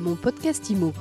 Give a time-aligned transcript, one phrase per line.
[0.00, 0.94] Mon podcast IMO.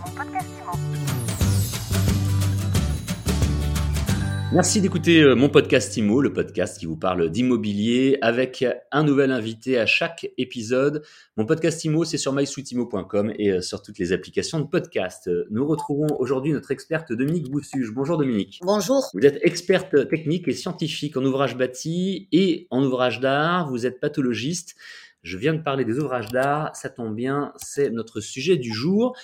[4.51, 9.31] Merci d'écouter euh, mon podcast IMO, le podcast qui vous parle d'immobilier avec un nouvel
[9.31, 11.03] invité à chaque épisode.
[11.37, 15.29] Mon podcast IMO, c'est sur mysweetimo.com et euh, sur toutes les applications de podcast.
[15.49, 17.93] Nous retrouvons aujourd'hui notre experte Dominique Boussuge.
[17.93, 18.59] Bonjour Dominique.
[18.63, 19.09] Bonjour.
[19.13, 23.69] Vous êtes experte technique et scientifique en ouvrage bâti et en ouvrage d'art.
[23.69, 24.75] Vous êtes pathologiste.
[25.23, 26.75] Je viens de parler des ouvrages d'art.
[26.75, 29.15] Ça tombe bien, c'est notre sujet du jour.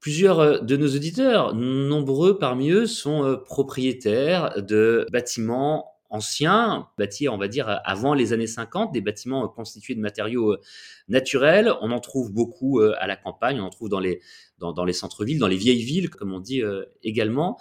[0.00, 7.28] Plusieurs euh, de nos auditeurs, nombreux parmi eux, sont euh, propriétaires de bâtiments anciens, bâtis,
[7.28, 10.56] on va dire, avant les années 50, des bâtiments euh, constitués de matériaux
[11.08, 11.72] naturels.
[11.80, 14.20] On en trouve beaucoup à la campagne, on en trouve dans les,
[14.58, 16.62] dans, dans les centres-villes, dans les vieilles villes, comme on dit
[17.02, 17.58] également.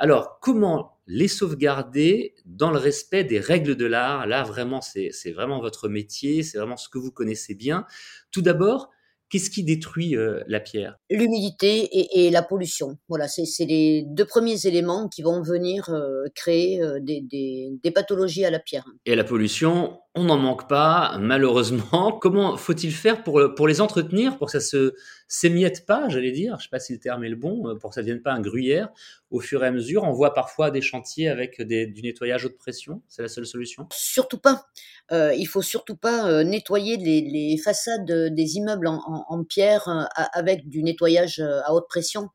[0.00, 4.28] Alors, comment les sauvegarder dans le respect des règles de l'art?
[4.28, 7.84] Là, vraiment, c'est vraiment votre métier, c'est vraiment ce que vous connaissez bien.
[8.30, 8.90] Tout d'abord,
[9.30, 10.96] Qu'est-ce qui détruit euh, la pierre?
[11.10, 12.98] L'humidité et, et, la pollution.
[13.08, 17.90] Voilà, c'est les deux premiers éléments qui vont venir euh, créer euh, des, des, des,
[17.90, 18.86] pathologies à la pierre.
[19.04, 22.12] Et la pollution, on n'en manque pas, malheureusement.
[22.20, 24.94] Comment faut-il faire pour, les entretenir, pour que ça se
[25.28, 27.90] s'émiette pas, j'allais dire, je ne sais pas si le terme est le bon, pour
[27.90, 28.88] que ça ne devienne pas un gruyère
[29.30, 33.02] au fur et à mesure On voit parfois des chantiers avec du nettoyage haute pression.
[33.08, 33.86] C'est la seule solution?
[33.92, 34.66] Surtout pas.
[35.12, 40.68] Euh, il faut surtout pas euh, nettoyer les, façades des immeubles en, pierre euh, avec
[40.68, 42.28] du nettoyage euh, à haute pression.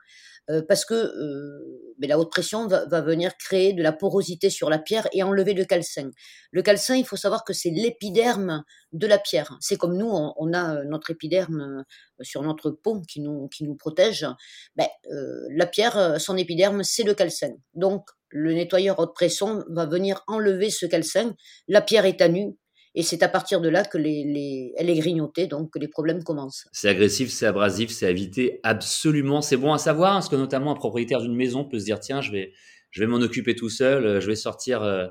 [0.50, 4.50] Euh, parce que euh, mais la haute pression va, va, venir créer de la porosité
[4.50, 6.10] sur la pierre et enlever le calcin.
[6.52, 9.56] Le calcin, il faut savoir que c'est l'épiderme de la pierre.
[9.62, 11.86] C'est comme nous, on, on, a notre épiderme
[12.22, 14.28] sur notre peau qui nous, qui nous protège.
[14.76, 17.54] Ben, euh, la pierre, son épiderme, c'est le calcin.
[17.74, 21.36] Donc, le nettoyeur haute pression va venir enlever ce calcin.
[21.70, 22.58] La pierre est à nu,
[22.96, 25.88] et c'est à partir de là que les, les, elle est grignotée, donc que les
[25.88, 26.68] problèmes commencent.
[26.72, 29.42] C'est agressif, c'est abrasif, c'est éviter absolument.
[29.42, 32.22] C'est bon à savoir, parce que notamment un propriétaire d'une maison peut se dire tiens,
[32.22, 32.54] je vais,
[32.92, 35.08] je vais m'en occuper tout seul, je vais sortir euh,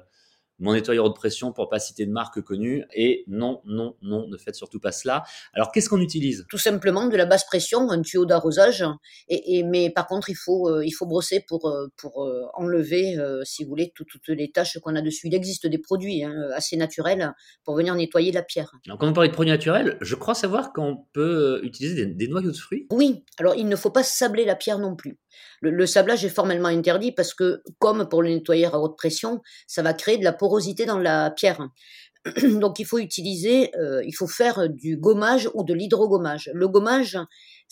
[0.59, 2.85] mon nettoyeur de pression pour pas citer de marque connue.
[2.95, 5.25] Et non, non, non, ne faites surtout pas cela.
[5.55, 6.47] Alors, qu'est-ce qu'on utilise?
[6.49, 8.85] Tout simplement de la basse pression, un tuyau d'arrosage.
[9.29, 12.43] Et, et, mais par contre, il faut, euh, il faut brosser pour, euh, pour euh,
[12.55, 15.29] enlever, si vous voulez, tout, toutes les taches qu'on a dessus.
[15.29, 17.33] Il existe des produits hein, assez naturels
[17.65, 18.73] pour venir nettoyer la pierre.
[18.87, 22.29] Alors, quand on parle de produits naturels, je crois savoir qu'on peut utiliser des, des
[22.29, 22.87] noyaux de fruits?
[22.91, 25.19] Oui, alors il ne faut pas sabler la pierre non plus.
[25.61, 29.83] Le, sablage est formellement interdit parce que, comme pour le nettoyeur à haute pression, ça
[29.83, 31.69] va créer de la porosité dans la pierre.
[32.43, 36.51] Donc il faut utiliser, euh, il faut faire du gommage ou de l'hydrogommage.
[36.55, 37.19] Le gommage,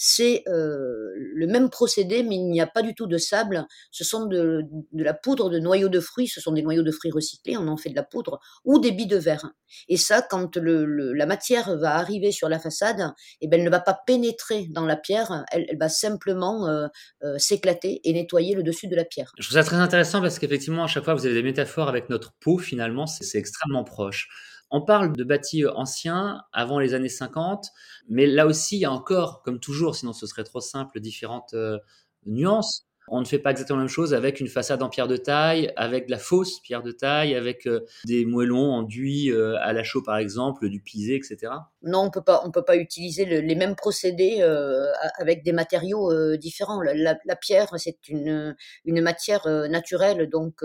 [0.03, 3.67] c'est euh, le même procédé, mais il n'y a pas du tout de sable.
[3.91, 4.63] Ce sont de,
[4.95, 7.77] la poudre de noyaux de fruits, ce sont des noyaux de fruits recyclés, on en
[7.77, 9.51] fait de la poudre, ou des billes de verre.
[9.89, 13.13] Et ça, quand la matière va arriver sur la façade,
[13.43, 16.87] eh ben, elle ne va pas pénétrer dans la pierre, elle, elle va simplement euh,
[17.23, 19.33] euh, s'éclater et nettoyer le dessus de la pierre.
[19.39, 22.09] Je trouve ça très intéressant parce qu'effectivement, à chaque fois, vous avez des métaphores avec
[22.09, 24.31] notre peau, finalement, c'est extrêmement proche.
[24.71, 27.71] On parle de bâtis anciens avant les années 50,
[28.09, 31.55] mais là aussi, il y a encore, comme toujours, sinon ce serait trop simple, différentes
[31.55, 31.79] euh,
[32.27, 32.87] nuances.
[33.13, 35.73] On ne fait pas exactement la même chose avec une façade en pierre de taille,
[35.75, 39.83] avec de la fausse pierre de taille, avec euh, des moellons enduits euh, à la
[39.83, 41.53] chaux par exemple, du pisé, etc.
[41.83, 44.87] Non, on peut pas, on peut pas utiliser le, les mêmes procédés euh,
[45.19, 46.81] avec des matériaux euh, différents.
[46.83, 48.55] La, pierre, c'est une,
[48.85, 50.63] une matière euh, naturelle, donc,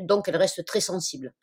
[0.00, 1.34] donc elle reste très sensible.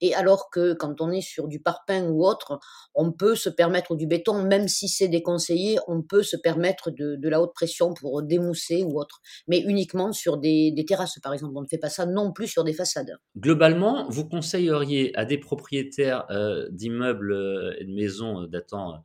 [0.00, 2.58] Et alors que quand on est sur du parpaing ou autre,
[2.94, 7.18] on peut se permettre du béton, même si c'est déconseillé, on peut se permettre de,
[7.28, 11.54] la haute pression pour démousser ou autre, mais uniquement sur des, des, terrasses, par exemple.
[11.56, 13.16] On ne fait pas ça non plus sur des façades.
[13.38, 19.02] Globalement, vous conseilleriez à des propriétaires euh, d'immeubles euh, et de maisons euh, datant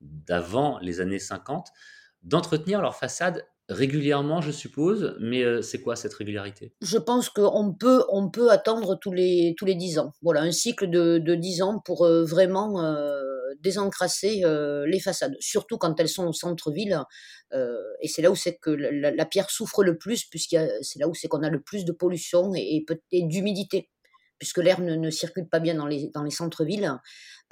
[0.00, 1.68] d'avant les années 50
[2.22, 6.72] d'entretenir leur façade régulièrement, je suppose, mais euh, c'est quoi cette régularité?
[6.80, 10.12] Je pense qu'on peut, on peut attendre tous les, tous les 10 ans.
[10.22, 13.20] Voilà, un cycle de, de 10 ans pour euh, vraiment euh,
[13.60, 14.42] désencrasser
[14.86, 17.02] les façades, surtout quand elles sont au centre-ville.
[17.52, 21.08] Et c'est là où c'est que la, la, pierre souffre le plus, puisque c'est là
[21.08, 23.88] où c'est qu'on a le plus de pollution et, et, et d'humidité
[24.38, 26.92] puisque l'air ne, circule pas bien dans les, centres-villes.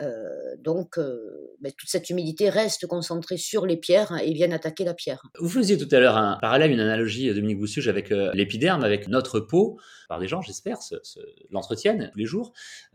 [0.02, 4.84] Euh, donc, euh, ben, toute cette humidité reste concentrée sur les pierres et vient attaquer
[4.84, 5.22] la pierre.
[5.38, 9.08] Vous faisiez tout à l'heure un parallèle, une analogie, Dominique Boussuge, avec euh, l'épiderme, avec
[9.08, 9.78] notre peau.
[10.08, 10.78] Par des gens, j'espère,
[11.50, 12.52] l'entretiennent tous les jours.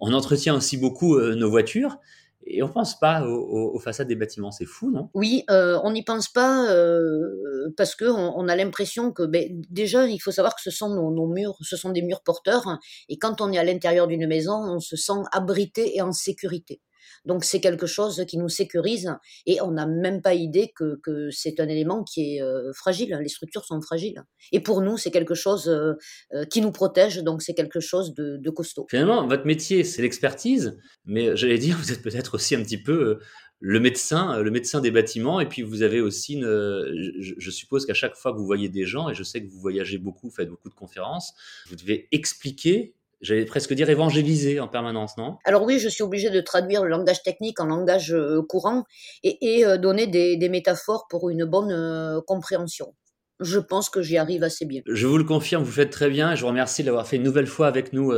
[0.00, 1.98] On entretient aussi beaucoup nos voitures.
[2.46, 5.08] Et on pense pas aux, façades des bâtiments, c'est fou, non?
[5.14, 10.06] Oui, euh, on n'y pense pas euh, parce que on, a l'impression que ben, déjà
[10.06, 13.18] il faut savoir que ce sont nos, nos, murs, ce sont des murs porteurs, et
[13.18, 16.80] quand on est à l'intérieur d'une maison, on se sent abrité et en sécurité.
[17.24, 19.10] Donc c'est quelque chose qui nous sécurise
[19.46, 23.18] et on n'a même pas idée que, que c'est un élément qui est euh, fragile.
[23.22, 24.22] Les structures sont fragiles.
[24.52, 25.94] Et pour nous, c'est quelque chose euh,
[26.32, 28.86] euh, qui nous protège, donc c'est quelque chose de, costaud.
[28.88, 33.18] Finalement, votre métier, c'est l'expertise, mais j'allais dire, vous êtes peut-être aussi un petit peu
[33.60, 37.94] le médecin, le médecin des bâtiments, et puis vous avez aussi je, je suppose qu'à
[37.94, 40.48] chaque fois que vous voyez des gens, et je sais que vous voyagez beaucoup, faites
[40.48, 41.32] beaucoup de conférences,
[41.68, 45.36] vous devez expliquer j'allais presque dire évangéliser en permanence, non?
[45.44, 48.84] Alors oui, je suis obligée de traduire le langage technique en langage euh, courant
[49.22, 52.94] et, euh, donner des, métaphores pour une bonne euh, compréhension.
[53.40, 54.82] Je pense que j'y arrive assez bien.
[54.86, 57.24] Je vous le confirme, vous faites très bien et je vous remercie d'avoir fait une
[57.24, 58.12] nouvelle fois avec nous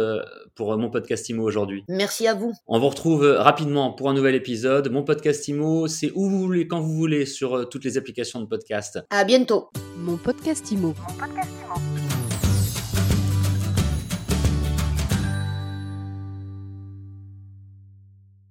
[0.54, 1.84] pour mon podcast IMO aujourd'hui.
[1.88, 2.52] Merci à vous.
[2.66, 4.90] On vous retrouve rapidement pour un nouvel épisode.
[4.90, 8.46] Mon podcast IMO, c'est où vous voulez, quand vous voulez, sur toutes les applications de
[8.46, 8.98] podcast.
[9.08, 9.70] À bientôt.
[9.96, 10.88] Mon podcast IMO.
[10.88, 11.55] Mon podcast